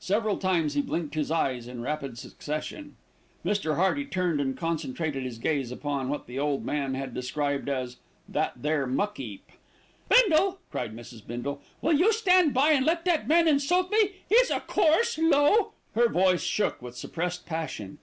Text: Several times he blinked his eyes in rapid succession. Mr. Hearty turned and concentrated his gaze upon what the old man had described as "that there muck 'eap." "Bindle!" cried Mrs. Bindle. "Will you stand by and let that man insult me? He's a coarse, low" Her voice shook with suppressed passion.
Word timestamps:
Several 0.00 0.38
times 0.38 0.72
he 0.72 0.80
blinked 0.80 1.14
his 1.16 1.30
eyes 1.30 1.68
in 1.68 1.82
rapid 1.82 2.16
succession. 2.16 2.96
Mr. 3.44 3.76
Hearty 3.76 4.06
turned 4.06 4.40
and 4.40 4.56
concentrated 4.56 5.22
his 5.24 5.36
gaze 5.36 5.70
upon 5.70 6.08
what 6.08 6.26
the 6.26 6.38
old 6.38 6.64
man 6.64 6.94
had 6.94 7.12
described 7.12 7.68
as 7.68 7.98
"that 8.26 8.54
there 8.62 8.86
muck 8.86 9.20
'eap." 9.20 9.52
"Bindle!" 10.08 10.60
cried 10.70 10.96
Mrs. 10.96 11.26
Bindle. 11.26 11.60
"Will 11.82 11.92
you 11.92 12.10
stand 12.14 12.54
by 12.54 12.70
and 12.72 12.86
let 12.86 13.04
that 13.04 13.28
man 13.28 13.46
insult 13.46 13.90
me? 13.90 14.14
He's 14.26 14.50
a 14.50 14.60
coarse, 14.60 15.18
low" 15.18 15.74
Her 15.94 16.08
voice 16.08 16.40
shook 16.42 16.80
with 16.80 16.96
suppressed 16.96 17.44
passion. 17.44 17.98